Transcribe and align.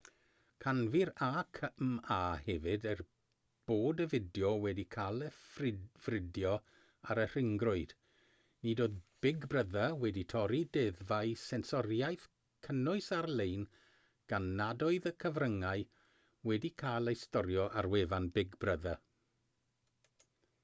canfu'r 0.63 1.09
acma 1.23 2.15
hefyd 2.45 2.85
er 2.91 3.01
bod 3.71 3.99
y 4.05 4.07
fideo 4.13 4.53
wedi 4.63 4.85
cael 4.95 5.25
ei 5.25 5.75
ffrydio 6.05 6.53
ar 7.15 7.21
y 7.25 7.25
rhyngrwyd 7.33 7.93
nid 8.69 8.81
oedd 8.87 8.97
big 9.27 9.45
brother 9.53 9.91
wedi 10.05 10.23
torri 10.35 10.63
deddfau 10.79 11.37
sensoriaeth 11.43 12.25
cynnwys 12.69 13.11
ar-lein 13.21 13.69
gan 14.35 14.51
nad 14.63 14.87
oedd 14.89 15.09
y 15.13 15.15
cyfryngau 15.27 15.87
wedi 16.53 16.75
cael 16.85 17.13
eu 17.15 17.21
storio 17.29 17.71
ar 17.83 17.93
wefan 17.95 18.29
big 18.41 18.61
brother 18.67 18.97